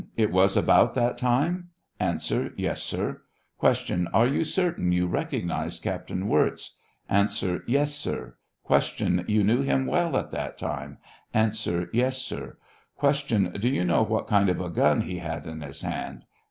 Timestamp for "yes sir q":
2.57-4.07, 7.71-9.23, 11.93-13.49